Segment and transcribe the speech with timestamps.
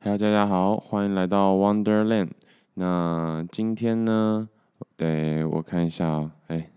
[0.00, 2.28] Hello，大家好，欢迎来到 Wonderland。
[2.74, 4.48] 那今天呢？
[4.96, 6.68] 对，我看一下哦，哎，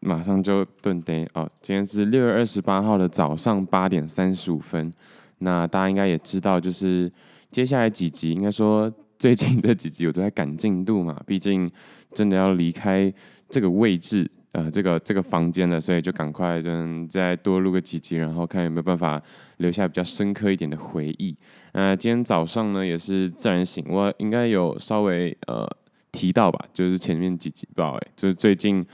[0.00, 1.50] 马上就顿点哦。
[1.60, 4.92] 今天是六月二十八号的早上八点三十五分。
[5.38, 7.12] 那大家应该也知道，就是
[7.50, 11.20] 接下来几集，应该说最近这几集我都在赶进度嘛。
[11.26, 11.70] 毕竟
[12.12, 13.12] 真的要离开
[13.50, 14.30] 这个位置。
[14.52, 16.70] 呃，这个这个房间了，所以就赶快就
[17.06, 19.22] 再多录个几集，然后看有没有办法
[19.58, 21.36] 留下比较深刻一点的回忆。
[21.72, 25.68] 呃，今天早上呢也是自然醒，我应该有稍微呃
[26.10, 28.84] 提到吧，就是前面几集不知道哎，就是最近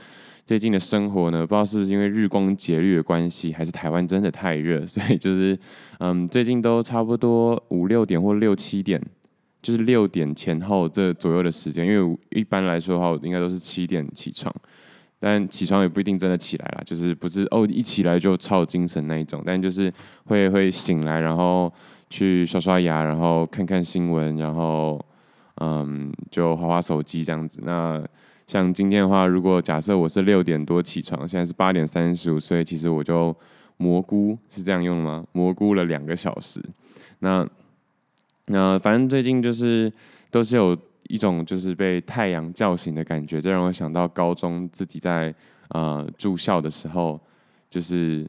[0.45, 5.57] 最近的生活呢，不知道是不是因为日光节律的关系，还是台湾真的太热，所以就是
[5.99, 9.01] 嗯，最近都差不多五六点或六七点，
[9.61, 14.53] 就是六点前后这左右的时间，因为一般来说的话，我应该都是七点起床。
[15.19, 19.91] 但起床也不一定真的起来了，就是不是哦，一起来就超精神那一种，但就是
[20.25, 21.71] 会会醒来，然后
[22.09, 25.03] 去刷刷牙，然后看看新闻，然后
[25.61, 27.59] 嗯，就滑滑手机这样子。
[27.63, 28.03] 那
[28.45, 33.35] 像今天的话，如果假设我是六点多起床，现在是八点三十五，所以其实我就
[33.77, 35.25] 蘑菇是这样用吗？
[35.31, 36.61] 蘑菇了两个小时。
[37.19, 37.47] 那
[38.47, 39.91] 那反正最近就是
[40.29, 40.77] 都是有。
[41.07, 45.33] 一种就是被太阳叫醒的感觉，这让我想到高中自己在
[45.69, 47.19] 呃住校的时候，
[47.69, 48.27] 就是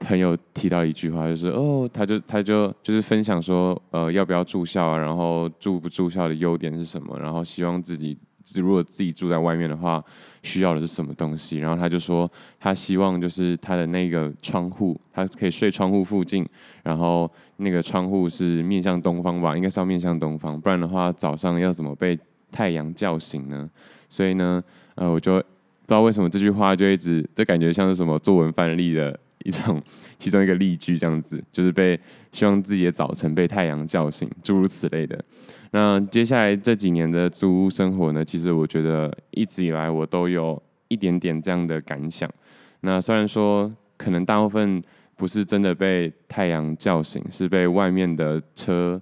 [0.00, 4.98] 朋友提到一句话，就是哦，他就他就就是分享说，呃，要不要住校啊？
[4.98, 7.18] 然后住不住校的优点是什么？
[7.18, 8.16] 然后希望自己
[8.56, 10.02] 如果自己住在外面的话，
[10.42, 11.58] 需要的是什么东西？
[11.58, 16.46] 然后他就说，他希望就是他的那个窗户，他可以睡窗户附近，
[16.82, 22.18] 然后那个窗户是面向东方吧，应该是要面向东方，不然的话早上要怎么被
[22.52, 23.68] 太阳叫醒呢？
[24.08, 24.62] 所以呢，
[24.94, 25.40] 呃，我就不
[25.88, 29.80] 知道为什么这句话就一直，就感觉像是什么作文范例的一种，
[30.18, 31.98] 其中一个例句这样子，就是被
[32.32, 35.24] 希望自己的早晨被太阳叫醒，诸如此类的。
[35.70, 42.28] 那接下来这几年的租屋生活呢，其实我觉得一直以来我都有一点点这样的感想。
[42.80, 44.82] 那虽然说可能大部分
[45.16, 49.00] 不是真的被太阳叫醒，是被外面的车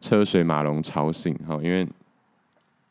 [0.00, 1.34] 车水马龙吵醒。
[1.46, 1.86] 哈，因为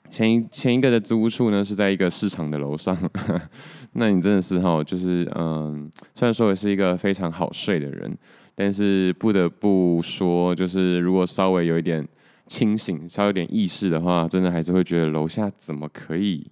[0.09, 2.95] 前一前一个的租屋处呢是在一个市场的楼上，
[3.93, 8.17] 那你真的是哈，就是嗯，虽然说我是一个非常好睡的人，
[8.53, 12.07] 但是不得不说，就是如果稍微有一点。
[12.45, 16.45] 清醒，稍微有点意识的话，真的还是会觉得楼下怎么可以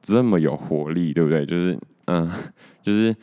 [0.00, 1.44] 这么有活力，对不对？
[1.44, 1.76] 就是，
[2.06, 2.30] 嗯，
[2.80, 3.14] 就是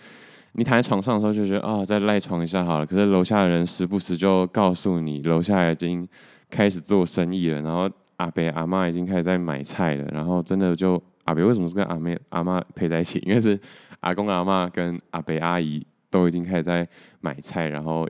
[0.51, 2.85] 你躺在床上的时候就觉得啊、哦，再赖床一下好了。
[2.85, 6.05] 可是楼下的人时不时就告诉你，楼下已经
[6.49, 10.05] 开始做生意了，然后阿伯阿妈已经开始在买菜了。
[10.11, 13.19] 然后真的就阿伯为什么是跟阿妹阿妈陪在一起？
[13.27, 13.59] 因为是
[13.99, 16.87] 阿公阿妈跟阿伯阿姨都已经开始在
[17.21, 18.07] 买菜，然后。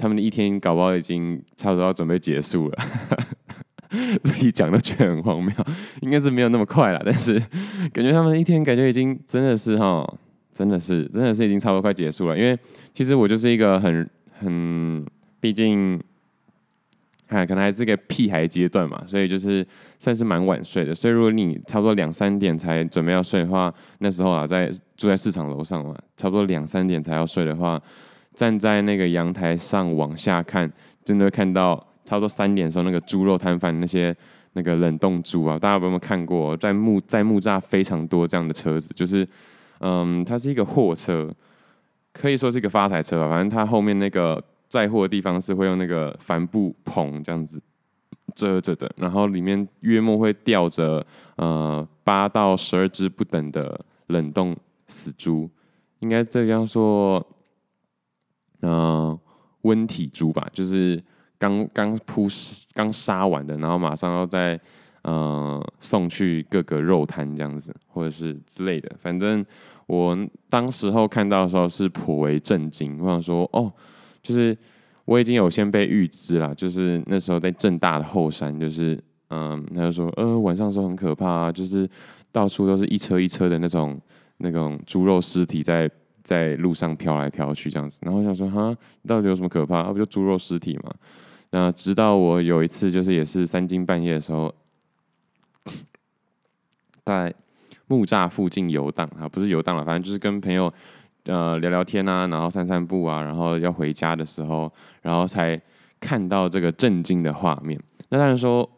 [0.00, 2.78] 他们的一天搞不好已经差不多要准备结束了，
[4.22, 5.52] 自己讲的却很荒谬，
[6.02, 7.36] 应该是没有那么快了，但是
[7.92, 10.08] 感觉他们一天感觉已经真的是哈，
[10.54, 12.38] 真的是真的是已经差不多快结束了。
[12.38, 12.56] 因为
[12.94, 15.04] 其实我就是一个很很，
[15.40, 16.00] 毕竟，
[17.28, 19.66] 哎，可能还是个屁孩阶段嘛，所以就是
[19.98, 20.94] 算是蛮晚睡的。
[20.94, 27.80] 所以如果你差不多两三点才准备要睡的话，那时候啊在住在市场楼上嘛，差不多两三点才要睡的话。
[28.34, 30.70] 站在那个阳台上往下看，
[31.04, 31.74] 真的会看到
[32.04, 34.14] 差不多三点的时候，那个猪肉摊贩那些
[34.52, 36.56] 那个冷冻猪啊，大家有没有看过？
[36.56, 39.26] 在木在木栅非常多这样的车子，就是
[39.80, 41.28] 嗯，它是一个货车，
[42.12, 43.28] 可以说是一个发财车吧。
[43.28, 47.62] 反正它后面那个载货的地方是会用那个帆布棚这样子
[48.34, 51.04] 遮着的，然后里面约莫会吊着
[51.36, 54.56] 呃八到十二只不等的冷冻
[54.86, 55.48] 死猪，
[56.00, 57.26] 应该这样说。
[58.60, 59.16] 嗯，
[59.62, 61.00] 温体猪吧，就是
[61.38, 62.26] 刚刚扑
[62.74, 64.60] 刚杀完的，然后马上要再
[65.02, 68.90] 呃送去各个肉摊这样子，或者是之类的。
[69.00, 69.46] 反正
[69.86, 70.18] 我
[70.50, 73.72] 当时候看到的时候是颇为震惊，我想说哦，
[74.22, 74.56] 就是
[75.04, 78.98] 我已经有先被预知了，就是那时候在正大的后山，就是
[79.30, 81.88] 嗯，他就说呃晚上的时候很可怕啊，就是
[82.32, 84.00] 到处都是一车一车的那种
[84.38, 85.90] 那种猪肉尸体在。
[86.20, 88.76] 在路上飘来飘去这样子，然后我想说哈，
[89.06, 89.78] 到底有什么可怕？
[89.78, 90.92] 啊，不就猪肉尸体嘛。
[91.48, 94.54] 那直到我有一次，就是也是三更半夜的时候，
[97.06, 97.32] 在
[97.86, 100.70] 木栅附近游荡啊，不是游荡了，反正就是跟朋友
[101.28, 104.70] 呃聊聊天啊，然后散散步啊，然后要回家的时候，
[105.00, 105.58] 然后才
[106.00, 107.80] 看到这个震惊的画面。
[108.08, 108.68] 那当然说，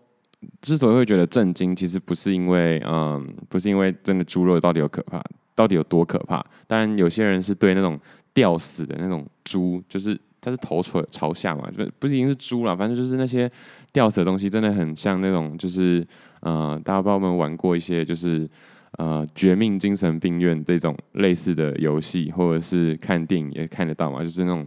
[0.60, 5.22] 之所以会觉得震惊，其实不是因为嗯，不是因为真的猪肉到底有可怕。
[5.52, 6.42] 到底有多可怕？
[6.66, 8.00] 当然，有些人是对那种
[8.32, 13.50] 吊死的那种猪，就是它是头朝朝下嘛，就不是已经是猪了，反正就是那些
[13.92, 16.06] 吊死的东西，真的很像那种，就是
[16.40, 18.48] 呃，大家不知道有没有玩过一些，就是
[18.98, 24.66] 呃，绝命精神病院这种类似的游戏，或者是看电影也看得到嘛，就是那种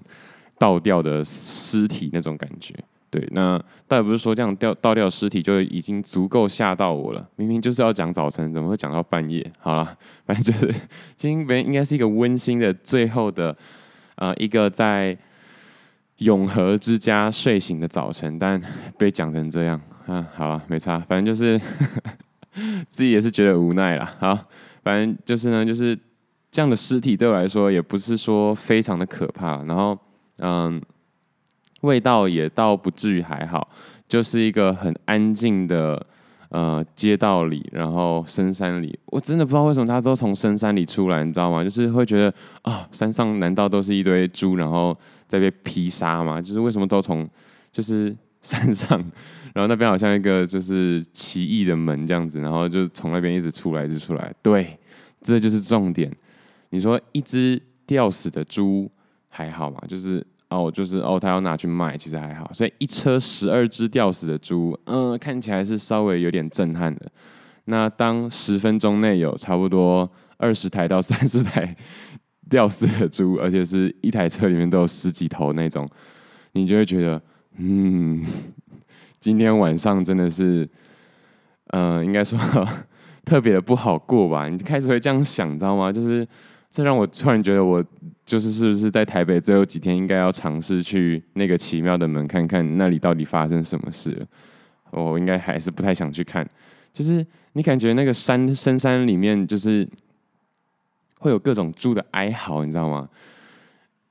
[0.57, 2.75] 倒吊的尸体那种感觉。
[3.09, 9.45] 对，那倒也不是说这样吊倒吊尸体就已经足够吓到我了，明明就是要讲早晨，怎么会讲到半夜？
[9.59, 10.73] 好了，反正就是
[11.15, 13.55] 今天应该是一个温馨的最后的
[14.15, 15.17] 呃一个在。
[16.19, 18.61] 永和之家睡醒的早晨，但
[18.97, 21.59] 被讲成这样，啊，好了，没差，反正就是
[22.87, 24.13] 自己也是觉得无奈啦。
[24.19, 24.39] 好，
[24.83, 25.97] 反正就是呢，就是
[26.51, 29.97] 这样的尸体对我来说也不是说非常的可怕，然后
[30.37, 30.79] 嗯，
[31.81, 33.67] 味道也倒不至于还好，
[34.07, 36.05] 就是一个很安静的
[36.49, 41.63] 呃街道里，然后深山里，我真的不知道为什么他都从深山里出来，你知道吗？
[41.63, 44.95] 就是会觉得啊，山上难道都是一堆猪，然后。
[45.33, 46.39] 在被劈杀嘛？
[46.39, 47.27] 就是为什么都从
[47.71, 48.99] 就是山上，
[49.51, 54.31] 然后那边好像一个就是奇异的门这样子，然后就从那边一直出来，一直出来。
[54.43, 54.77] 对，
[55.23, 56.11] 这就是重点。
[56.69, 58.87] 你说一只吊死的猪
[59.27, 59.81] 还好嘛？
[59.87, 62.51] 就是哦，就是哦，他要拿去卖，其实还好。
[62.53, 67.11] 所以一车十二只吊死的猪，嗯，看起来是稍微有点震撼的。
[67.65, 70.07] 那当十分钟内有差不多
[70.37, 71.75] 二十台到三十台。
[72.49, 75.87] 吊死的猪，而且是一台车里面都有十几头那种，
[76.51, 77.21] 你就会觉得，
[77.57, 78.23] 嗯，
[79.19, 80.69] 今天晚上真的是，
[81.67, 82.37] 嗯、呃，应该说
[83.25, 84.49] 特别的不好过吧？
[84.49, 85.91] 你开始会这样想，知道吗？
[85.91, 86.27] 就是
[86.69, 87.83] 这让我突然觉得，我
[88.25, 94.25] 就是是不是在台北最后几天，应该要尝试去那个奇妙的门看看那里到底发生什么事了。
[94.91, 96.47] 我应该还是不太想去看，
[96.91, 99.87] 就是你感觉那个山深山里面就是。
[101.23, 103.07] 会有各种猪的哀嚎，你知道吗？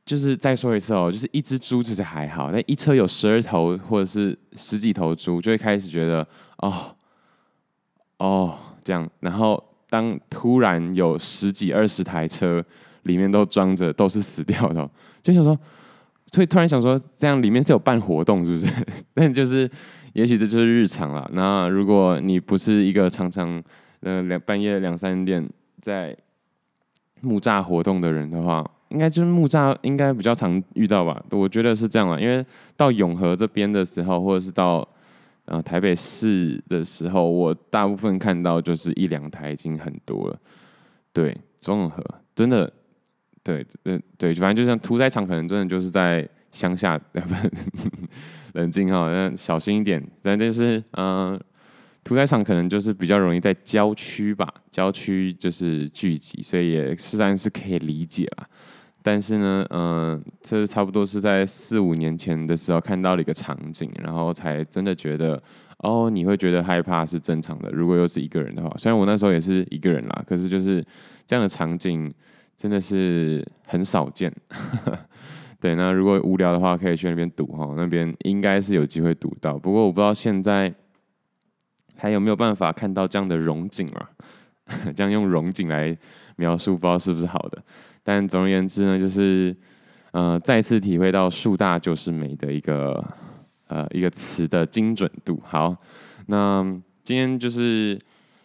[0.07, 6.27] 就是再说一次哦，就是一只猪其实还好，那一车有十二头或者是十几头猪，就会开始觉得
[6.57, 6.97] 哦
[8.17, 9.07] 哦这样。
[9.21, 12.65] 然后当突然有十几二十台车
[13.03, 14.91] 里面都装着都是死掉的，
[15.23, 15.57] 就想说，
[16.33, 18.87] 所以突然想说，这样里面是有办活动是不是？
[19.15, 19.71] 但就是
[20.15, 21.31] 也许这就是日常了。
[21.33, 23.63] 那如果你不是一个常常
[24.01, 25.49] 呃两半夜两三点
[25.81, 26.17] 在
[27.23, 31.25] 木栅活动的人的话，应该就是木栅应该比较常遇到吧？
[31.31, 32.45] 我觉得是这样了，因为
[32.77, 34.87] 到永和这边的时候，或者是到
[35.47, 40.39] 呃台北市的时候，我大部分看到就是一两台已经很多了。
[41.13, 42.05] 对，中和
[42.35, 42.71] 真的，
[43.43, 47.01] 对对对，反正就像屠宰场，可能真的就是在乡下，
[48.55, 50.03] 冷静哈，那小心一点。
[50.23, 51.41] 但就是嗯。
[52.05, 58.47] 屠宰场可能就是比较容易在郊区吧，郊区就是聚集，所以也实然是可以理解啦。
[59.05, 65.41] 但是呢，嗯、呃，这差不多是在四五年前的时候看到了一个场景，然后才真的觉得，
[65.79, 67.71] 哦，你会觉得害怕是正常的。
[67.71, 70.85] 如果又是一个人的话，虽然我那时候也是一个人啦，可是就是
[71.27, 72.13] 这样的场景
[72.57, 74.33] 真的是很少见。
[75.61, 79.57] 对，那如果无聊的话，可以去那边赌哈，那边应该是有机会赌到。
[79.57, 80.75] 不过我不知道现在。
[82.03, 84.11] 还有没有办法看到这样的荣景啊？
[84.97, 85.97] 这样用荣景来
[86.35, 87.63] 描述，不知道是不是好的。
[88.03, 89.57] 但总而言之呢，就是
[90.11, 93.05] 呃，再次体会到“树大就是美”的一个
[93.69, 95.41] 呃一个词的精准度。
[95.45, 95.77] 好，
[96.27, 96.65] 那
[97.05, 97.97] 今天就是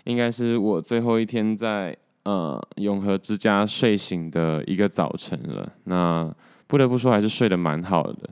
[0.04, 5.68] 应该是我最后一天在呃永和之家睡醒的一个早晨了。
[5.86, 6.32] 那
[6.68, 8.30] 不得不说，还是睡得蛮好的。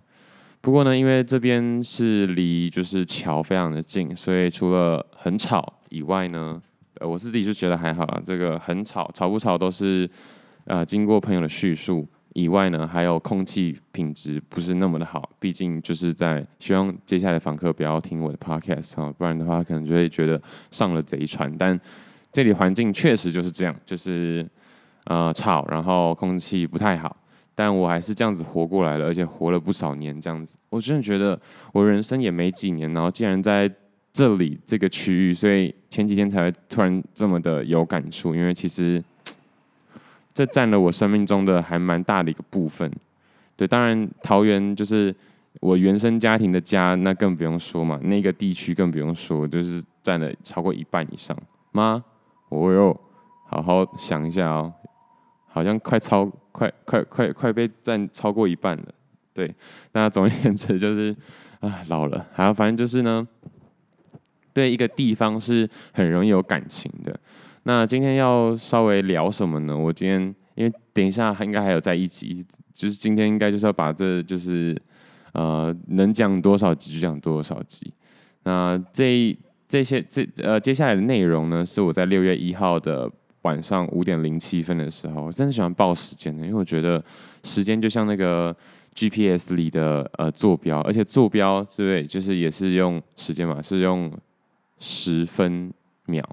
[0.65, 6.59] 不过呢，因为这边是离就是桥非常的近，所以除了很吵以外呢，
[6.95, 8.19] 呃，我自己就觉得还好啦。
[8.25, 10.09] 这个很吵，吵不吵都是
[10.63, 12.03] 呃经过朋友的叙述
[12.33, 15.29] 以外呢，还有空气品质不是那么的好。
[15.39, 20.41] 毕竟就是在希望接下来访客不要听我的 podcast 啊，不然的话可能就会觉得
[20.71, 21.55] 上了贼船。
[21.59, 21.79] 但
[22.31, 24.43] 这里环境确实就是这样，就是
[25.03, 27.15] 呃吵，然后空气不太好。
[27.55, 30.57] 但我还是这样子活过来了，而且活了不少年这样子。
[30.69, 31.39] 我真的觉得
[31.71, 33.71] 我人生也没几年，然后竟然在
[34.11, 38.35] 这里这个区域，所以前几天才会突然这么的有感触。
[38.35, 39.01] 因为其实
[40.33, 42.91] 这占了我生命中的还蛮大的一个部分。
[43.55, 45.15] 对，当然桃园就是
[45.61, 47.97] 我原生家庭的家，那更不用说嘛。
[48.03, 51.37] 那个地区更不用说，就是占了超过一半以上
[51.71, 52.03] 吗？
[52.49, 52.99] 我哟，
[53.47, 54.73] 好好想一下哦。
[55.55, 58.85] 好像快超快快快快被占超过一半了，
[59.33, 59.49] 对。
[59.93, 61.15] 那总而言之就是
[61.61, 63.25] 啊老了，还有反正就是呢，
[64.51, 67.17] 对一个地方是很容易有感情的。
[67.63, 69.77] 那今天要稍微聊什么呢？
[69.77, 74.75] 我今天因为等一下应该还有在一起，就是今天应该就是要把这就是
[75.31, 77.93] 呃能讲多少集就讲多少集。
[78.43, 79.33] 那这
[79.69, 83.09] 这些这呃接下来的内容呢，是我在六月一号的
[83.45, 87.03] 晚上五点零七分的时候，我真的喜欢报时间的，因为我觉得
[87.43, 88.55] 时间就像那个
[88.95, 92.03] GPS 里的呃坐标，而且坐标对不对？
[92.03, 94.11] 就是也是用时间嘛，是用
[94.79, 95.71] 十分
[96.07, 96.27] 秒，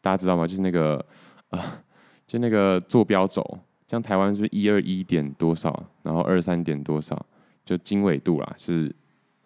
[0.00, 0.46] 大家知道吗？
[0.46, 1.04] 就是那个
[1.50, 1.60] 呃，
[2.26, 3.42] 就那个坐标轴，
[3.88, 7.26] 像台湾是一二一点多少，然后二三点多少，
[7.64, 8.94] 就经纬度啦是。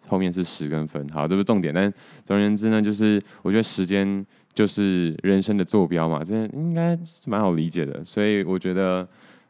[0.07, 1.71] 后面是十跟分，好，这不是重点。
[1.71, 1.93] 但
[2.25, 8.03] 总而言之呢，就是我觉得时间就是人生的坐标嘛，这应该是蛮好理解的。
[8.03, 9.07] 所以我觉得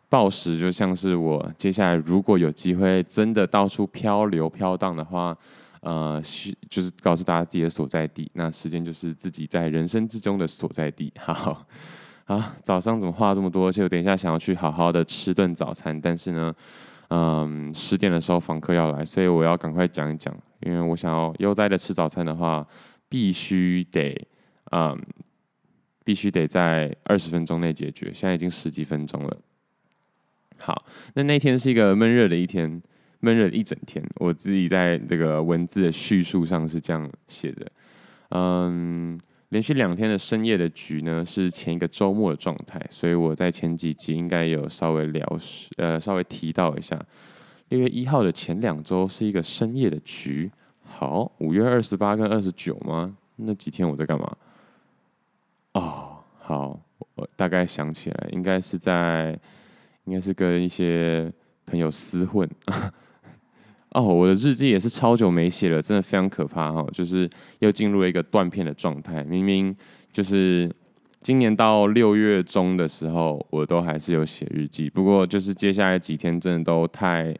[0.07, 5.35] 暴食就像是我接下来如果有机会真的到处漂流飘荡的话，
[5.81, 6.21] 呃，
[6.69, 8.29] 就是告诉大家自己的所在地。
[8.33, 11.11] 那时间就是自己在人生之中的所在地。
[11.19, 11.65] 好，
[12.25, 13.67] 好，早上怎么话这么多？
[13.67, 16.53] 而且我等一下想要去好好的吃顿早餐，但是呢。
[17.11, 22.63] 嗯，十点的时候访客要来，所以我要赶快讲一讲，因为我想要悠哉的吃早餐的话，
[23.09, 24.15] 必须得，
[24.71, 24.99] 嗯，
[26.03, 28.11] 必须得在二十分钟内解决。
[28.13, 29.37] 现在已经十几分钟了。
[30.59, 32.81] 好，那那天是一个闷热的一天，
[33.19, 34.03] 闷热一整天。
[34.15, 37.71] 我自己在这个文字的叙述上是这样写的，
[38.29, 39.19] 嗯。
[39.49, 45.39] 连续两天的深夜的局呢，是前一个周末的状态，所以我在前几集应该有稍微聊，
[45.77, 47.03] 呃，稍微提到一下。
[47.69, 50.51] 六月一号的前两周是一个深夜的局。
[50.83, 53.17] 好，五月二十八跟二十九吗？
[53.37, 54.37] 那几天我在干嘛？
[55.73, 56.79] 哦，好，
[57.15, 59.39] 我大概想起来，应该是在，
[60.05, 61.31] 应该是跟一些
[61.65, 62.49] 朋友厮混。
[63.91, 66.85] 哦，我的日记也是超久没写了，真的非常可怕哈！
[66.91, 69.23] 就是又进入了一个断片的状态。
[69.23, 69.75] 明明
[70.11, 70.71] 就是
[71.21, 77.35] 今年到六月中的时候，我都还是有写日记，不过就是接下来几天真的都太，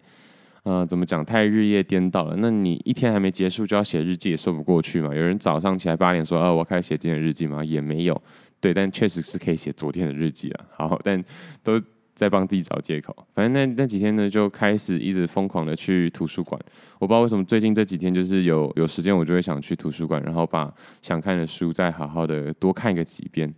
[0.64, 2.36] 呃，怎么讲，太日夜颠倒了。
[2.38, 5.14] 那你一天还没结束就要写日记，也说不过去嘛。
[5.14, 7.64] 有人早上起来八点说，哦，我开始写今天的日记吗？
[7.64, 8.22] 也没有。
[8.60, 10.66] 对，但确实是可以写昨天的日记了。
[10.72, 11.24] 好，但
[11.64, 11.80] 都。
[12.16, 16.60] 在帮自己找借口，反正那那几天呢，就开始一直疯狂的去图书馆。
[17.00, 20.70] 我不知道为什么最近这几天就是有有时间，我就会想去图书馆，然后把
[21.02, 23.54] 想看的书再好好的多看个几遍。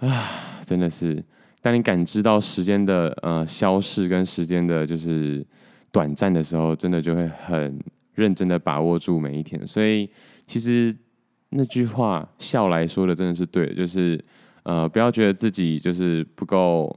[0.00, 0.28] 啊，
[0.66, 1.22] 真的是，
[1.62, 5.46] 当你感知到时间的呃消逝跟时间的就是
[5.92, 7.78] 短暂的时候，真的就会很
[8.14, 9.66] 认真的把握住每一天。
[9.66, 10.08] 所以
[10.46, 10.94] 其实
[11.50, 14.22] 那句话笑来说的真的是对，就是
[14.62, 16.96] 呃不要觉得自己就是不够。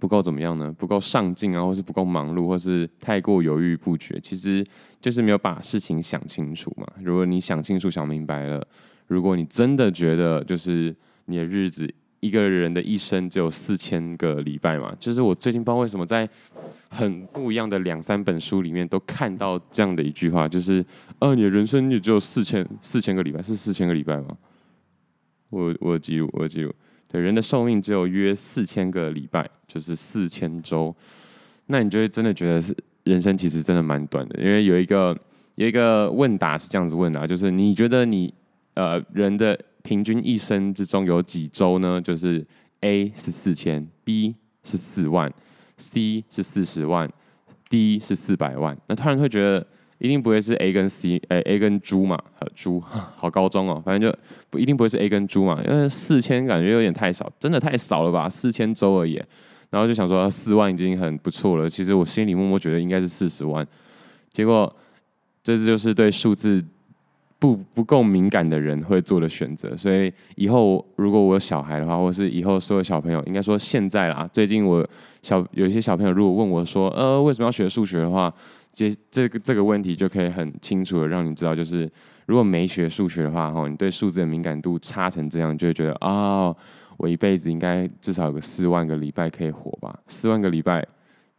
[0.00, 0.74] 不够怎么样呢？
[0.76, 4.62] 不够上进啊，或是不够忙碌，或是太过犹豫不决，其实
[5.00, 6.86] 就是没有把事情想清楚嘛。
[7.00, 8.62] 如果你想清楚、想明白了，
[9.06, 11.88] 如果你真的觉得就是你的日子，
[12.20, 16.28] 一个人的一生只有四千个礼拜嘛，就是我最近不知道为什么在
[16.94, 20.84] 很不一样的两三本书里面都看到这样的一句话，就是
[21.18, 24.36] 呃，你的人生也只有四千四千个礼拜，是四千个礼拜吗？
[25.50, 26.72] 我我记录，我记录。
[27.08, 30.94] 对人的寿命只有约四千个礼拜，就是四千周。
[31.66, 35.16] 那你就会真的觉得是人生其实真的蛮短的，因为有一个
[35.56, 38.32] 有一个问答是这样子问的，就是你觉得你
[38.74, 42.00] 呃人的平均一生之中有几周呢？
[42.00, 42.44] 就是
[42.80, 45.32] A 是四千，B 是四万
[45.76, 47.10] ，C 是四十万
[47.68, 48.76] ，D 是四百万。
[48.86, 49.66] 那他人会觉得。
[49.98, 52.18] 一定不会是 A 跟 C，哎，A 跟猪嘛，
[52.54, 52.78] 猪，
[53.16, 54.14] 好高中哦，反正就
[54.50, 59.22] 不一定不会是 A 跟猪嘛，因为四千感觉有点太少，真的太少了吧，四千周而已，
[59.70, 63.66] 然后就想说四万已经很不错了，其实我心里默默觉得应该是四十万，
[64.30, 64.70] 结果
[65.42, 66.62] 这就是对数字
[67.44, 74.86] 不不够敏感的人会做的选择，所以以后如果我有小孩的话，或是以后所有小朋友，应该说现在啦，最近我
[75.22, 78.32] 小有一些小朋友如果问我说，呃，为什么要学数学的话。
[78.76, 81.88] 这这个这个问题就可以很清楚的让你知道，就是
[82.26, 86.52] 如果没学数学的话，哈，你对数字的敏感度差成这样，就会觉得啊、
[86.96, 89.96] 我一辈子应该至少有个四万个礼拜可以活吧？
[90.08, 90.84] 四万个礼拜，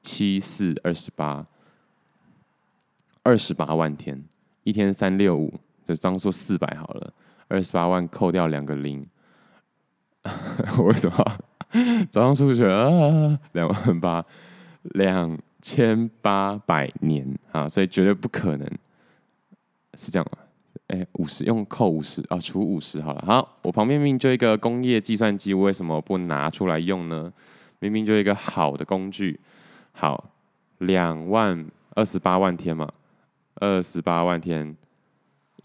[0.02, 1.46] 七四二十八，
[3.22, 4.24] 二十八万天，
[4.64, 5.54] 一天三六五，
[5.86, 7.14] 就当做四百好了，
[7.48, 9.06] 二十八万扣掉两个零，
[10.78, 11.38] 我为什么
[12.12, 13.40] 早上数学啊？
[13.54, 14.26] 两万八，
[14.82, 15.38] 两。
[15.62, 18.70] 千八百年啊，所以绝对不可能
[19.96, 20.38] 是这样吗！
[20.90, 23.24] 哎，五十用扣五十啊，除五十好了。
[23.26, 27.34] 好，我旁边明明就一个工业计算机，为什么不拿出来用呢？
[27.80, 29.40] 明明就一个好的工具。
[29.92, 30.30] 好，
[30.78, 31.66] 两万
[31.96, 32.88] 二十八万天嘛，
[33.56, 34.78] 二十八万天，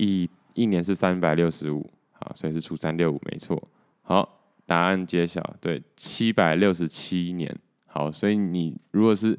[0.00, 3.62] 一一年是三百六十五，好，所以是除三六五没错。
[4.00, 4.26] 好，
[4.64, 7.54] 答案揭晓，对，七百六十七年。
[7.86, 9.38] 好，所以你如果是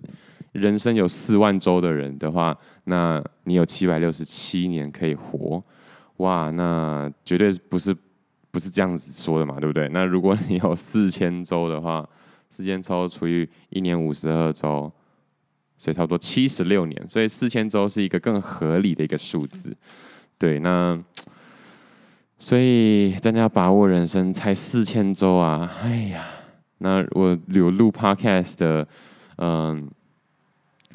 [0.51, 5.61] 人生有四万周的人的话，那你有七百六十七年可以活，
[6.17, 7.95] 哇，那绝对不是
[8.51, 9.89] 不是这样子说的嘛，对不对？
[9.89, 12.07] 那如果你有四千周的话，
[12.49, 14.91] 四千周除以一年五十二周，
[15.77, 19.75] 所以差不多七十六年，所以四千周是一个更合理的一个数字。
[20.41, 20.99] 对，那
[22.39, 26.25] 所以真的要把握人生，才四千周啊，哎呀。
[26.79, 28.87] 那我有录 podcast 的，
[29.37, 29.87] 嗯，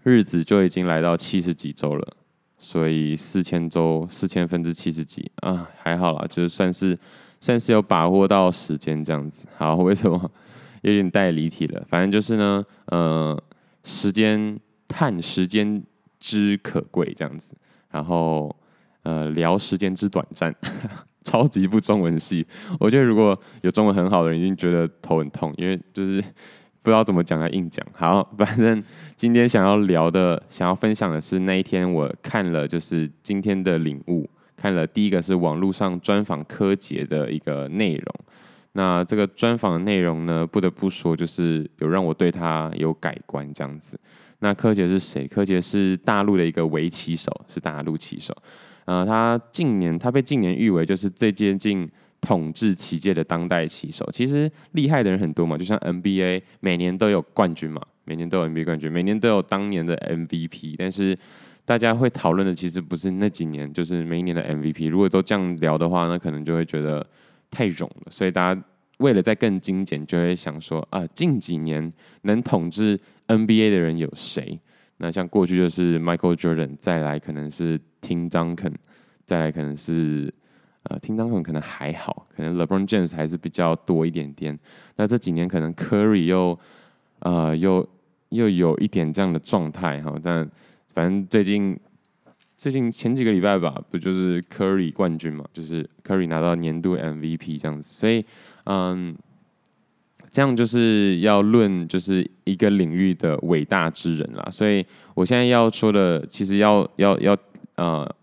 [0.02, 2.16] 日子就已经来到七十几周了，
[2.58, 6.98] 所以四千周四千分之七十几啊，还好啦，就是算是
[7.40, 9.46] 算是有把握到时间这样子。
[9.56, 10.28] 好，为什么
[10.80, 11.84] 有点带离题了？
[11.88, 13.40] 反正就是呢，呃，
[13.84, 15.80] 时间叹时间
[16.18, 17.54] 之可贵这样子，
[17.92, 18.52] 然后
[19.06, 20.54] 呃聊时间之短暂。
[21.26, 22.46] 超级不中文系，
[22.78, 26.22] 我觉得如果有中文很好的人，一定觉得头很痛，因为就是
[26.82, 27.84] 不知道怎么讲来硬讲。
[27.92, 28.80] 好，反正
[29.16, 38.14] 今天想要聊的、想要分享的是那一天我看了，就是今天的领悟，看了第一个是网络上专访柯洁的一个内容。
[38.74, 43.98] 那这个专访的内容呢，不得不说就是有让我对他有改观这样子。
[44.38, 45.26] 那柯洁是谁？
[45.26, 48.32] 柯洁是大陆的一个围棋手，是大陆棋手。
[48.86, 51.88] 呃，他近年他被近年誉为就是最接近
[52.20, 54.08] 统治棋界的当代棋手。
[54.12, 60.76] 其实厉害的人很多嘛，就像 NBA 每年都有冠军嘛，每年都有 NBA 冠军，每年都有当年的 MVP。
[60.78, 61.16] 但是
[61.64, 64.88] 大家会讨论的其实不是那几年，就是每一年的 MVP。
[64.88, 67.04] 如果都这样聊的话，那可能就会觉得
[67.50, 68.06] 太冗了。
[68.10, 68.64] 所以大家
[68.98, 74.58] 为了再更精简，就会想说啊，近几年能统治 NBA 的人有谁？
[74.98, 78.72] 那像过去就是 Michael Jordan，再来可能是 Tim Duncan，
[79.24, 80.32] 再来可能是
[80.84, 84.58] 呃 Tim Duncan 可能还好，可能 LeBron James 还是比较多一点点。
[84.96, 86.58] 那这几年可能 Curry 又
[87.18, 87.86] 呃又
[88.30, 90.48] 又有一点这样的状态哈，但
[90.94, 91.78] 反正最近
[92.56, 98.24] 最近前几个礼拜吧，不就是 Curry 冠军嘛，就是 Curry 拿到年度 MVP 这样子，所以
[98.64, 99.14] 嗯。
[100.30, 104.84] 这样就是要论就是一个领域的伟大之人啦，所以
[105.14, 107.36] 我现在要说的，其实要要要
[107.76, 108.16] 呃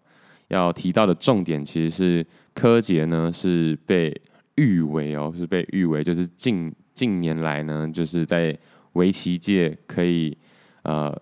[0.49, 4.15] 要提到的重点，其实是柯洁呢是被
[4.55, 8.55] 誉为哦，是被誉为就是近近年来呢，就是在
[8.93, 10.37] 围棋界可以
[10.83, 11.19] 呃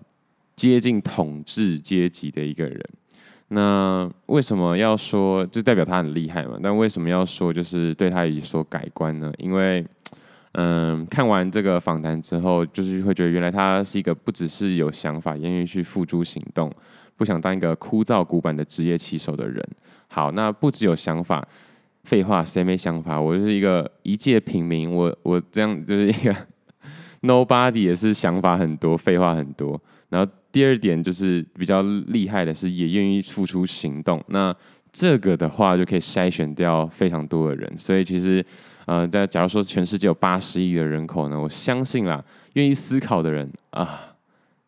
[0.55, 2.83] 接近统治阶级的一个人。
[3.53, 6.57] 那为什么要说就代表他很厉害嘛？
[6.61, 9.31] 但为什么要说就是对他有所改观呢？
[9.37, 9.85] 因为
[10.53, 16.69] 嗯，看完这个访谈之后，就是会觉得原来他是一个不只是有想法，愿意去付诸行动，
[17.15, 19.65] 不想当一个枯燥古板的职业棋手的人。
[20.09, 21.47] 好，那不只有想法，
[22.03, 23.17] 废话，谁没想法？
[23.17, 26.35] 我就是一个一介平民，我我这样就是一个
[27.23, 29.81] nobody，也是想法很多，废话很多。
[30.09, 34.21] 然后第二点就是比较厉害的是，也愿意付出行动。
[34.27, 34.53] 那
[34.91, 38.45] 这个的话就可以筛选掉非常多的人，所以其实。
[38.85, 44.15] 呃，在假如说全世界有八十亿的人口呢，我相信啦，愿意思考的人啊，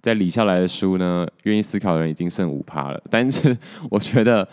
[0.01, 3.01] 在李笑来的书呢，愿意思考的人已经剩五趴了。
[3.09, 3.57] 但是
[3.89, 4.47] 我觉得，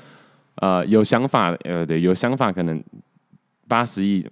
[0.57, 2.83] 呃，有想法，呃，对，有想法可能
[3.69, 4.27] 八十亿，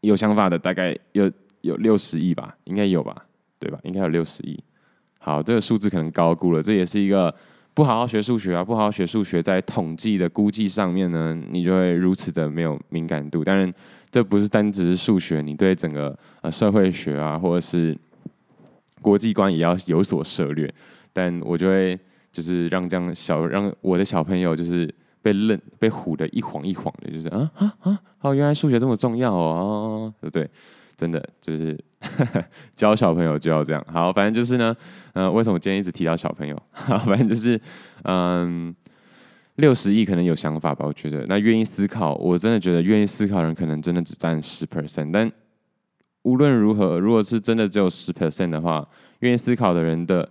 [0.00, 1.30] 有想法的大概有
[1.62, 3.24] 有六十亿吧，应该有吧，
[3.58, 3.78] 对吧？
[3.82, 4.62] 应该有六十亿。
[5.18, 7.34] 好，这个数字可能高估了，这也是一个。
[7.74, 8.62] 不好好学数学啊！
[8.62, 13.42] 不好好学数学，在统计的估计上面呢，你就会如此的没有敏感度。
[13.42, 13.72] 当然，
[14.10, 17.96] 这不是单只是数学，你对整个呃社会学啊，或者是
[19.00, 20.72] 国际观也要有所涉猎。
[21.14, 21.98] 但我就会
[22.30, 28.00] 就是让这样小让我的小朋友就是被愣被唬得一晃一晃的，就是啊啊啊！
[28.20, 30.48] 哦，原来数学这么重要哦，对不对？
[31.02, 32.44] 真的就是呵呵
[32.76, 33.84] 教小朋友就要这样。
[33.92, 34.76] 好，反正就是呢，
[35.14, 36.56] 嗯，为什么今天一直提到小朋友？
[36.70, 37.60] 好，反正就是，
[38.04, 38.72] 嗯，
[39.56, 41.24] 六十亿可能有想法吧，我觉得。
[41.26, 45.10] 那愿意思考，我真的觉得愿意思考的人可能真的只占十 percent。
[45.10, 45.28] 但
[46.22, 48.88] 无论如何，如果是真的只有十 percent 的话，
[49.18, 50.28] 愿意思考的人的。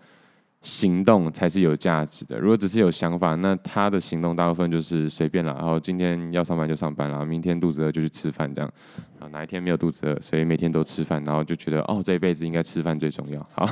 [0.62, 2.38] 行动才是有价值的。
[2.38, 5.54] 如果只是有想法，那他的行动大部分就是随便了。
[5.54, 8.72] 然后今天要上班就上班了，明天肚子饿就去吃饭这样。
[9.20, 13.40] 然后哪一天没有肚子饿，所以每天都吃饭，然后就觉得哦，这一辈子应该吃饭最重要。
[13.56, 13.66] 好，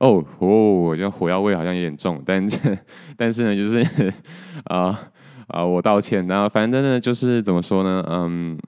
[0.00, 2.44] 哦 哦，我觉得火药味好像有点重，但
[3.16, 4.12] 但是呢，就是
[4.64, 5.00] 啊
[5.46, 6.26] 啊，我道歉。
[6.26, 8.04] 然后反正呢，就是怎么说呢？
[8.08, 8.58] 嗯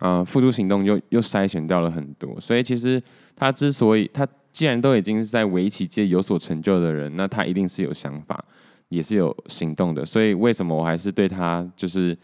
[0.00, 2.40] 啊，付诸行动又又筛选掉了很多。
[2.40, 3.00] 所以其实
[3.36, 4.26] 他之所以他。
[4.54, 8.42] 既然都已经是在围棋界有所成就的人，那他一定是有想法，
[8.88, 10.04] 也是有行动的。
[10.04, 12.16] 所以为什么我还是对他就是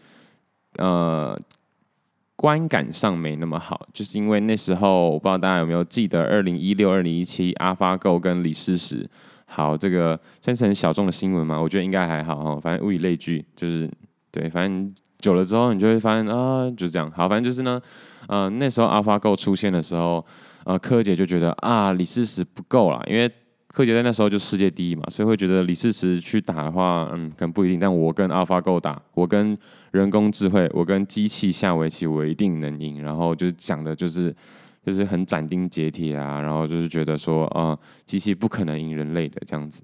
[0.77, 1.37] 呃
[2.37, 9.05] 观感上没那么好，就是因为那时候我不知道大家有没有记得， 二零一六、二零一七，AlphaGo 跟李世石，
[9.45, 13.91] 好，这个算是很小众的新闻嘛，我觉得应该还好哈，反正物以类聚，就是
[14.31, 17.79] 对，反正久了之后，你就会发现啊，就这样，好，反正就是呢，
[18.27, 20.25] 呃，那时候 AlphaGo 出现的时候，
[20.65, 23.31] 呃，柯洁就觉得啊，李世石不够了，因为。
[23.73, 27.79] 柯洁在那时候就世界第一嘛，所以会觉得李世石去打的话，嗯，可能不一定。
[27.79, 29.57] 但我跟 AlphaGo 打，我跟
[29.91, 33.01] 人工智慧，我跟机器下围棋，我一定能赢。
[33.01, 34.35] 然后就是讲的就是
[34.85, 39.81] 就是很斩钉截铁啊，然后就是觉得说啊，机器不可能赢人类的这样子。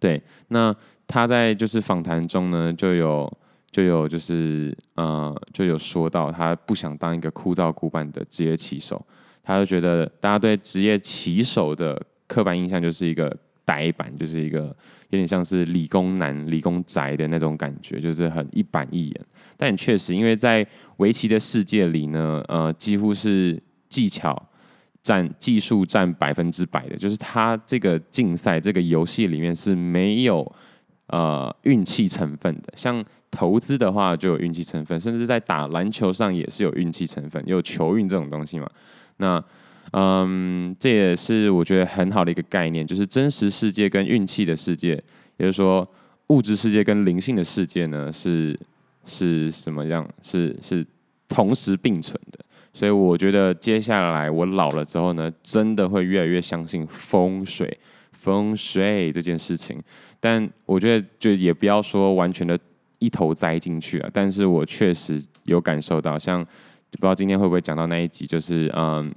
[0.00, 0.74] 对，那
[1.06, 3.30] 他在就是访谈中呢，就有
[3.70, 9.06] 就有就是呃就有说到，他不想当一个枯燥古板的职业棋手，
[9.48, 12.00] 他就觉得大家对职业棋手的。
[12.30, 13.34] 刻板印象就是一个
[13.64, 14.64] 呆板，就是一个
[15.08, 19.26] 有点像是理工男、理工宅的那种感觉，就是很一板一眼。
[19.56, 20.66] 但确实，因为在
[20.98, 23.58] 围棋的世界里呢，呃，几乎是
[23.88, 24.46] 技巧
[25.02, 30.54] 占技术占百分之百的，就是他这个竞赛这个游戏里面是没有
[31.06, 32.70] 呃运气成分的。
[32.76, 38.70] 像投资的话就有运气成分，甚至在打篮球上也是有运气成分，有球运这种东西嘛。
[39.18, 39.42] 那
[39.92, 44.90] 嗯，这也是我觉得很好的一个概念，就是真实世界跟运气的世界，
[45.36, 45.88] 也就是说
[46.28, 48.58] 物质世界跟灵性的世界呢，是
[49.04, 50.06] 是什么样？
[50.20, 50.86] 是是
[51.28, 52.38] 同时并存的。
[52.74, 57.78] 所以我觉得接下来我老了之后呢，真的会越来越相信风水
[58.12, 59.80] 风水这件事情。
[60.20, 62.58] 但我觉得就也不要说完全的
[62.98, 66.44] 一头栽进去了，但是我确实有感受到，像
[66.92, 69.14] 不知道今天会不会讲到那一集，就是嗯。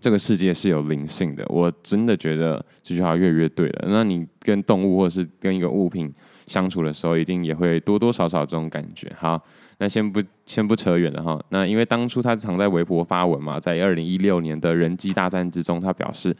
[0.00, 3.88] 这个世界是有灵性的，我真的觉得这句话越来越对了。
[3.88, 6.14] 那你跟动物或是跟一个物品
[6.46, 9.12] 相处的时候，一定也会多多少少这种感觉。
[9.18, 9.42] 好，
[9.78, 11.42] 那先不先不扯远了哈。
[11.48, 16.32] 那因为当初他常在微博发文嘛，在二零一六年的人机大战之中，他表示，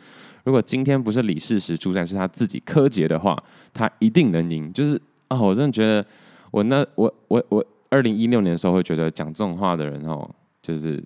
[0.45, 3.37] 如果今天不是李世石出战，是他自己柯洁的话，
[3.75, 4.73] 他一定能赢。
[4.73, 4.95] 就是
[5.27, 6.07] 啊、我真的觉得
[6.53, 10.29] 我那我我我二零一六年的时候会觉得讲这种话的人哦，
[10.63, 11.03] 就是。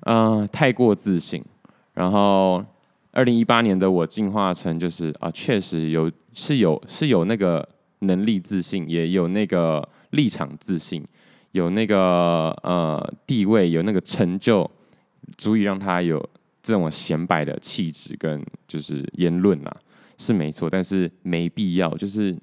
[0.00, 1.42] 呃，太过自信，
[1.94, 2.64] 然后
[3.10, 7.66] 二零一八年的我进化成就是啊，确实有是有是有那个
[8.00, 11.04] 能力自信，也有那个立场自信，
[11.50, 14.70] 有那个呃地位，有那个成就，
[15.36, 16.24] 足以让他有
[16.62, 19.76] 这种显摆的气质跟就是言论啊，
[20.18, 22.36] 是没错，但是没必要，就是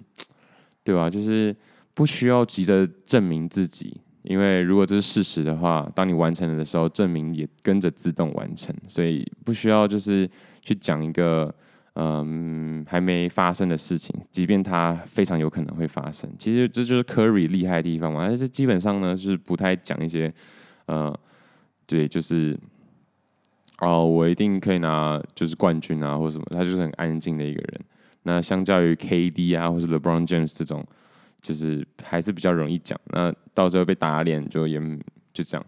[0.83, 1.09] 对吧？
[1.09, 1.55] 就是
[1.93, 3.99] 不需要急着证明自己。
[4.23, 10.29] 因为如果这是事实的话，当你完成了的时候，证明也跟着自动完成，所以不需要就是
[10.61, 11.53] 去讲一个
[11.95, 16.29] 嗯还没发生的事情，即便它非常有可能会发生。
[16.39, 20.33] 其实这就是 Curry 厉害的地方嘛，但是基本上呢是不太讲一些
[20.85, 21.13] 呃
[21.85, 22.57] 对，就是
[23.79, 27.81] 哦我一定可以拿就是冠军啊或什么，他就是很安静的一个人。
[28.23, 30.81] 那相较于 KD 啊或是 LeBron James 这种。
[31.43, 34.79] 就是还是比较容易讲，那到最后被打脸就也
[35.33, 35.65] 就这样，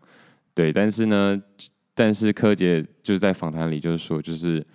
[0.53, 0.71] 对。
[0.71, 1.39] 但是呢，
[1.93, 4.65] 但是柯洁就是在访谈里就是说，就是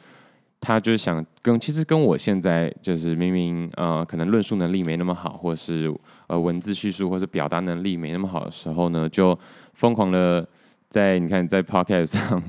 [0.60, 5.90] 他就是想跟其实跟我现在就是明明呃可能论述能力没那么好，或是
[6.26, 9.36] 呃文字叙述或是表达能力没那么好的时候呢，就
[9.72, 10.46] 疯狂的
[10.90, 12.42] 在你看在 Podcast 上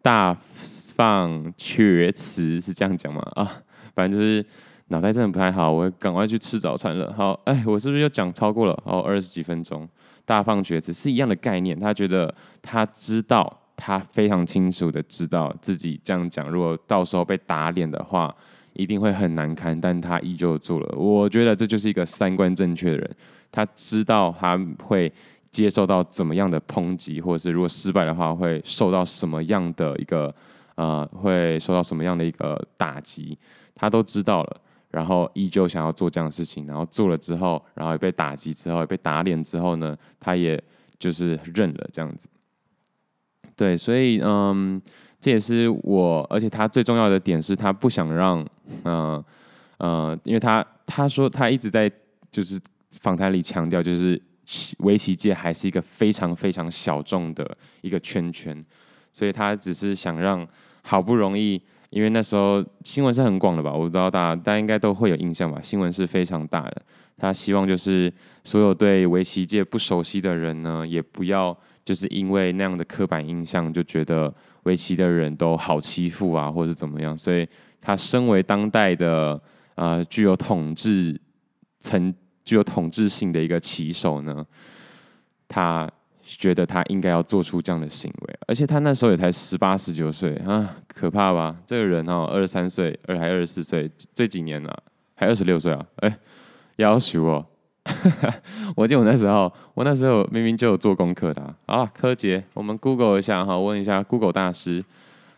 [0.00, 0.32] 大
[0.94, 3.20] 放厥词是这样讲吗？
[3.34, 3.62] 啊，
[3.96, 4.46] 反正就是。
[4.92, 7.10] 脑袋真的不太好，我赶快去吃早餐了。
[7.16, 8.82] 好，哎，我是不是又讲超过了？
[8.84, 9.88] 哦，二十几分钟，
[10.26, 11.78] 大放厥词是一样的概念。
[11.80, 18.32] 他觉得他知道，他非常清楚的知道自己这样讲，如果到时候被打脸的话，
[18.74, 19.80] 一定会很难堪。
[19.80, 20.94] 但他依旧做了。
[20.94, 23.16] 我觉得这就是一个三观正确的人。
[23.50, 25.10] 他知道他会
[25.50, 30.34] 接受到怎么样的抨击，或者是如果失败的话，会受到什么样的一个
[30.74, 33.38] 呃，会受到什么样的一个打击，
[33.74, 34.60] 他都知道了。
[34.92, 40.62] 然后依旧想要做这样的事情，然后做了之后，然后也被打击之后，被打脸之后呢，他也
[40.98, 42.28] 就是认了这样子。
[43.56, 44.80] 对，所以嗯，
[45.18, 48.46] 这也是我，而且他最重要的点是他不想让，
[48.84, 49.24] 嗯
[49.78, 51.90] 嗯，因为他他说他一直在
[52.30, 52.60] 就是
[53.00, 54.20] 访谈里强调，就是
[54.80, 58.62] 围棋界还是一个非常非常小众的一个圈圈，
[59.10, 60.46] 所以他只是想让
[60.82, 61.62] 好不容易。
[61.92, 65.60] 因为那时候新闻是很广的吧，我不知道大家大家应该都会有印象吧。
[65.62, 66.82] 新闻是非常大的，
[67.18, 68.10] 他希望就是
[68.44, 77.16] 所有对围棋界不熟悉的人呢，也不要就是因为那样的刻板印象就觉得围棋的人都好欺负啊，或者怎么样。
[77.16, 77.46] 所以
[77.78, 79.38] 他身为当代的
[79.74, 81.20] 呃具有统治、
[81.78, 84.42] 层具有统治性的一个棋手呢，
[85.46, 85.90] 他
[86.24, 91.56] 觉得他应该要做出这样的行为，而且他那时候也才十八十九岁啊，可怕吧？
[91.66, 94.82] 这个人哦，二十三岁，二还二十四岁，这几年了、
[95.14, 95.84] 还二十六岁啊？
[95.96, 96.18] 哎，
[96.76, 97.46] 要求哦。
[98.76, 104.84] 我记得我那时候，我那时候明明就有做功课的啊，柯洁，我们 Google 一下哈，问一下 Google 大师，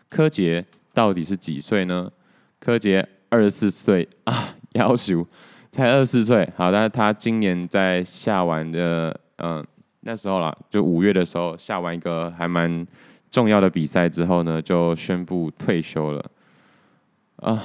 [0.09, 2.11] 柯洁到底是几岁呢？
[2.59, 5.25] 柯洁二十四岁啊，要求
[5.71, 6.47] 才二十四岁。
[6.55, 9.65] 好，但是他今年在下完的，嗯，
[10.07, 12.85] 那时候啦，就五月的时候下完一个还蛮
[13.31, 16.31] 重要的比赛之后呢，就宣布退休了。
[17.37, 17.63] 啊，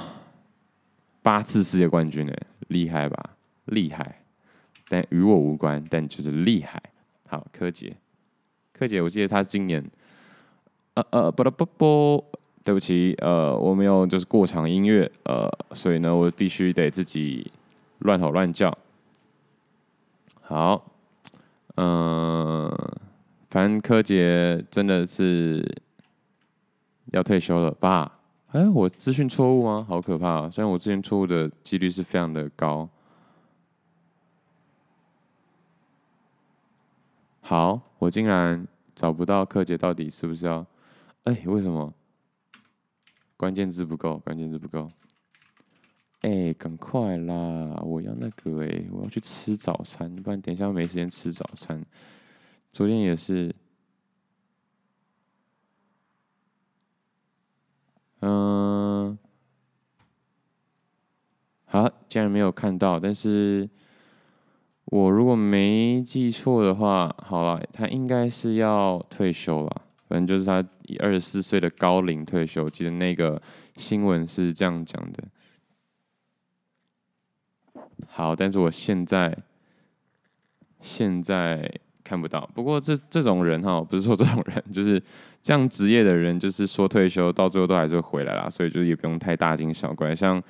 [1.21, 2.33] 八次世界冠军呢，
[2.69, 3.37] 厉害吧？
[3.65, 4.23] 厉害。
[4.89, 6.81] 但与我无关，但就是厉害。
[7.27, 7.95] 好，柯洁，
[8.73, 9.85] 柯洁，我记得他今年，
[10.95, 12.25] 呃呃，不不不，
[12.63, 17.51] 对不起，呃，我没有就是过场音乐，呃，所以呢，我必须得自己
[17.99, 18.75] 乱吼乱叫。
[20.41, 20.90] 好，
[21.75, 22.97] 呃，
[23.49, 25.65] 反正柯洁真的是
[27.13, 28.19] 要退休了吧？
[28.47, 29.85] 哎，我资讯错误吗？
[29.87, 30.49] 好可怕啊！
[30.49, 32.89] 虽然我之前错误的几率是非常的高。
[37.39, 40.65] 好，我竟然找不到柯洁到底是不是要？
[41.23, 41.93] 哎，为什么？
[43.37, 44.85] 关键字不够，关键字不够。
[46.21, 47.79] 哎，赶快啦！
[47.83, 51.83] 我要那个哎，我要去吃早餐，不然等一下没时间吃早餐。
[52.71, 53.53] 昨天也是，
[58.21, 59.17] 嗯，
[61.65, 63.69] 好，竟然没有看到，但是。
[64.85, 69.81] 我如果没记错的话，好了，他应该是要退休了。
[70.09, 73.41] 反正就是他以二十四岁的高龄退休，记得那个
[73.77, 75.23] 新闻是这样讲的。
[78.07, 79.37] 好，但是我现在
[80.79, 81.71] 现在
[82.03, 82.49] 看不到。
[82.53, 85.01] 不过这这种人哈，不是说这种人， 就是
[85.41, 90.15] 这样职业的人，就是说退休到最后都还是会回来啦，所以就也不用太大惊小怪。
[90.15, 90.41] 像。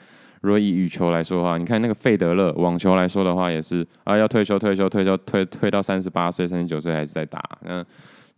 [0.44, 7.40] 如果以羽球来说的话，你看那个费德勒，网球来说的话也是啊，要退休退休退休退退到三十八岁、三十九岁还是在打。
[7.62, 7.86] 那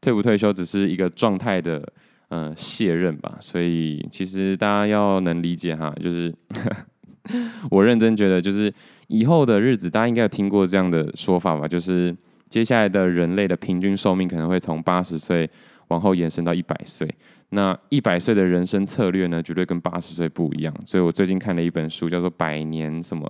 [0.02, 1.82] 退不退休只是一个状态的
[2.28, 3.38] 嗯、卸任吧。
[3.40, 6.36] 所以其实大家要能理解哈，就是
[7.72, 8.74] 我认真觉得，就是
[9.08, 11.68] 以后的日子，大家应该有听过这样的说法吧？
[11.68, 12.16] 就是
[12.50, 15.50] 接下来的人类的平均寿命可能会从八十岁
[15.88, 17.08] 往后延伸到一百岁。
[17.50, 20.74] 那一百岁的人生策略呢，绝对跟八十岁不一样。
[20.86, 23.30] 所以我最近看了一本书，叫做《百年什么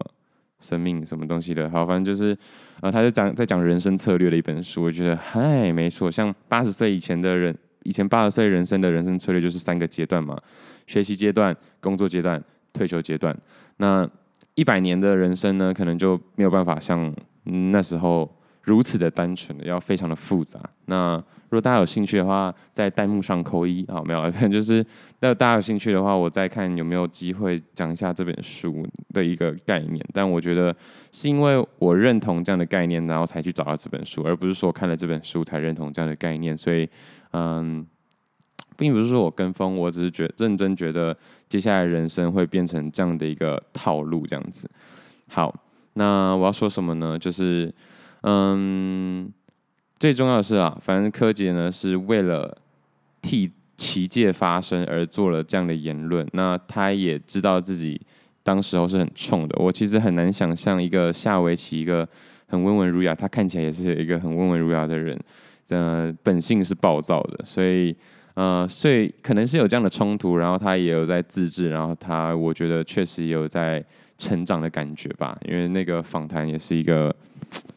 [0.61, 1.67] 生命什么东西的》。
[1.69, 2.35] 好，反正就是，
[2.79, 4.83] 呃，他就讲在讲人生策略的一本书。
[4.83, 7.53] 我觉得，嗨，没错，像八十岁以前的人，
[7.83, 10.41] 以前八十岁人生的人生策略就是三个阶段嘛：
[10.87, 12.41] 学习阶段、工作阶段、
[12.73, 13.33] 退休阶段。
[13.77, 14.09] 那
[14.55, 18.29] 一百年的人生呢，可能就没有办法像那时候。
[18.65, 20.57] 如此的单纯的，要非常的复杂。
[20.85, 21.17] 那
[21.49, 24.81] 如果大家有兴趣的话，在弹幕上扣一，好，没有，反 正就是，
[25.19, 30.01] 那大家有兴趣的话，我再看有没有机会讲一下这本书的一个概念。
[30.13, 30.73] 但我觉得
[31.11, 36.57] 是因为我认同这样的概念，然后才去找到这本书，而不是说看了这本书才认同这样的概念。
[36.57, 36.89] 所以，
[37.33, 37.85] 嗯，
[38.77, 41.15] 并不是说我跟风，我只是觉认真觉得
[41.47, 44.69] 接下来人生会变成这样的一个套路，这样子。
[45.27, 45.53] 好，
[45.93, 47.17] 那我要说什么呢？
[47.17, 47.73] 就是。
[48.25, 49.29] 嗯，
[49.99, 52.57] 最重要的是啊，反正柯洁呢是为了
[53.21, 56.25] 替棋界发声而做了这样的言论。
[56.31, 57.99] 那他也知道自己
[58.41, 59.61] 当时候是很冲的。
[59.61, 62.07] 我其实很难想象一个下围棋一个
[62.47, 65.19] 很温文儒雅，他看起来也是一个很温文儒雅的人，
[65.67, 67.43] 呃，本性是暴躁的。
[67.43, 67.93] 所以，
[68.35, 73.83] 呃，所以可能是有这样的冲突，然后他也有在自制，然后他我觉得确实也有在
[74.17, 75.37] 成长的感觉吧。
[75.47, 77.15] 因为那个访谈也是一个。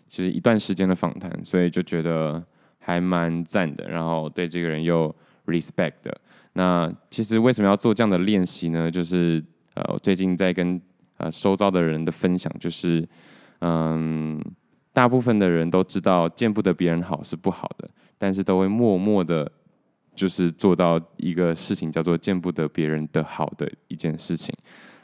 [0.09, 2.42] 就是一段时间的访谈，所以就觉得
[2.79, 5.14] 还蛮赞的，然后对这个人又
[5.45, 6.19] respect 的。
[6.55, 8.90] 那其实为什么要做这样的练习呢？
[8.90, 9.42] 就是
[9.75, 10.81] 呃，我最近在跟
[11.19, 13.07] 呃收招的人的分享，就是
[13.61, 14.40] 嗯，
[14.95, 19.51] 大部分的人都知道见不得别人好是不好的，但是都会默默的，
[20.16, 24.52] 就是做到一个事情叫做见不得别人的好的一件事情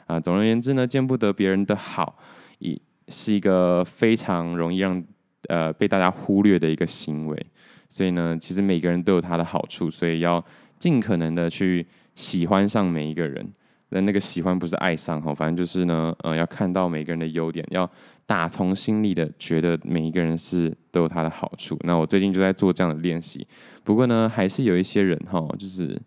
[0.07, 0.19] 啊。
[0.19, 2.17] 总而言之呢，见不得别人的好
[2.59, 2.81] 一。
[3.09, 5.03] 是一个非常容易让
[5.49, 7.45] 呃被大家忽略的一个行为，
[7.89, 10.41] 所以呢，其实每个人都有他的好处，所以要
[10.79, 13.45] 尽可能的去喜欢上每一个人。
[13.93, 17.89] 那那个喜欢不是爱上哈，反正就是呢，呃，要看到每个人的优点，要
[18.25, 21.77] 打从心里的觉得每一个人是都有他的好处。
[21.83, 23.47] 那我最近就在做这样的练习，
[23.83, 25.97] 不过呢，还是有一些人哈，就是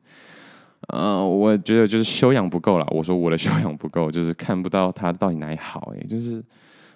[0.89, 2.87] 呃，我觉得就是修养不够啦。
[2.91, 6.43] 我说我的修养不够，就是看不到他到底哪里好，哎，就是。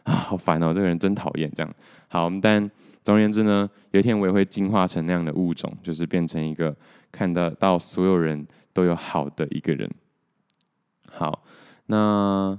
[0.02, 0.72] 啊，好烦哦！
[0.72, 1.52] 这个人真讨厌。
[1.54, 1.70] 这样
[2.08, 2.68] 好，但
[3.04, 6.74] 总而言之呢，有一天我也会进化成那样的物种，就是变成一个
[7.12, 9.86] 看得到所有人都有好的一个人。
[11.10, 11.42] 好，
[11.86, 12.58] 那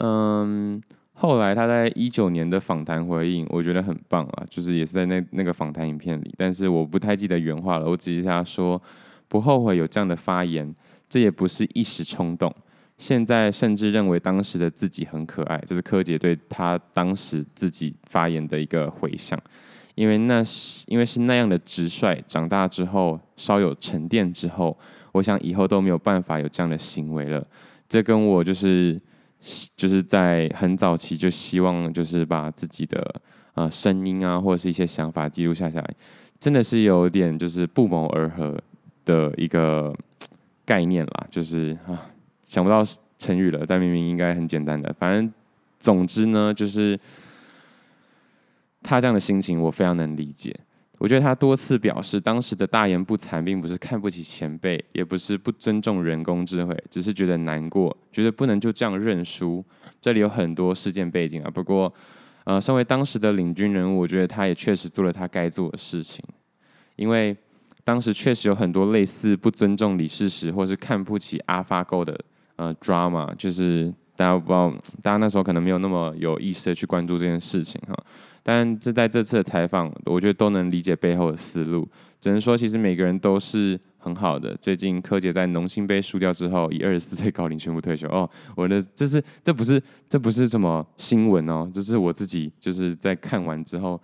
[0.00, 0.80] 嗯，
[1.12, 8.80] 后来他在一九年的访谈回应，我觉得很棒啊，就是也是在那那个访谈影片里，但是我不太记得原话了，我只是他说
[9.26, 10.74] 不后悔有这样的发言，
[11.08, 12.54] 这也不是一时冲动。
[12.96, 19.38] 现在甚至认为当时的自己很可爱，这、就是柯洁对他当时自己发言的一个回响。
[19.94, 24.76] 因为那是因为是那样的直率，长大之后稍有沉淀之后，
[25.10, 27.44] 我想以后都没有办法有这样的行为了。
[27.88, 29.00] 这跟我就是
[29.76, 33.20] 就是在很早期就希望就是把自己的
[33.54, 35.94] 呃声音啊或者是一些想法记录下下来，
[36.38, 38.56] 真的是有点就是不谋而合
[39.04, 39.94] 的一个
[40.64, 42.10] 概念啦，就是啊。
[42.48, 42.82] 想不到
[43.18, 44.90] 成语了，但明明应该很简单的。
[44.98, 45.30] 反正，
[45.78, 46.98] 总之呢，就是
[48.82, 50.58] 他这样的心情，我非常能理解。
[50.98, 59.64] 我觉得他多次表示，当时的大言不惭，并不是看不起前辈，也不是不尊重人工智慧，只是觉得难过，觉得不能就这样认输。
[60.00, 61.50] 这里有很多事件背景啊。
[61.50, 61.92] 不过，
[62.44, 66.24] 呃，身为当时的领军人物，我觉得他也确实做了他该做的事情，
[66.96, 67.36] 因为
[67.84, 72.20] 当时确实有很多类似不尊重李世石，或是看不起 AlphaGo 的。
[72.56, 74.68] 呃，drama 就是大家不知道，
[75.00, 77.94] 大家那时候可能没有那么有意识的去关注这件事情哈。
[78.48, 81.86] 但这在这次的采访，我觉得都能理解背后的思路。
[82.18, 84.56] 只能说，其实每个人都是很好的。
[84.56, 88.08] 最近柯洁在农心杯输掉之后，以二十四岁高龄宣布退休。
[88.08, 94.00] 哦，我的这是这不是这不是什么新闻哦，这是我自己就是在看完之后。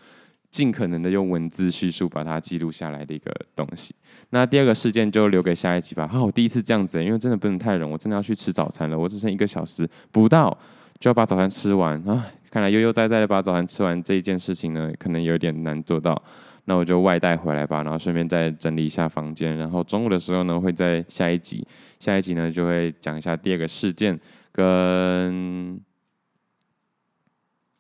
[0.50, 3.92] 尽可能的用文字叙述把它记录下来的一个东西。
[4.30, 6.07] 那第二个事件就留给下一集吧。
[6.07, 8.96] 好，我第一次这样子，因为真的不能太冷，我真的要去吃早餐了。
[8.96, 10.57] 我只剩一个小时不到
[11.00, 12.24] 就要把早餐吃完啊！
[12.54, 16.22] 看来悠悠哉哉的把早餐吃完这一件事情呢，可能有点难做到。
[16.66, 19.56] 那我就外带回来吧，然后顺便再整理一下房间。
[19.56, 21.66] 然后中午的时候呢，会在下一集，
[21.98, 24.16] 下一集呢就会讲一下第二个事件
[24.52, 25.80] 跟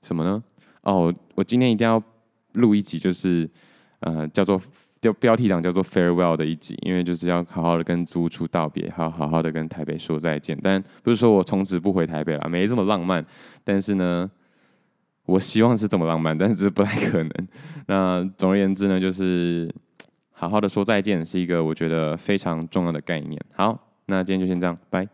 [0.02, 0.42] 什么呢？
[0.80, 2.02] 哦，我今天一定要。
[2.54, 3.50] 录一集就是，
[3.98, 4.62] 呃，叫做
[5.00, 10.56] 标标题党叫做 farewell 的一集，因为就是要好好的跟租屋处道别，还要好好的跟台北说再见。
[10.62, 13.26] 但不是说我从此不回台北了，没这么浪漫。
[13.64, 14.30] 但是呢，
[15.26, 17.30] 我希望是这么浪漫， 但是不太可能。
[17.86, 19.72] 那总而言之呢，就是
[20.32, 23.40] 好好的说再见，是一个我觉得非常重要的概念。
[23.54, 25.08] 好，那今天就先这样，拜。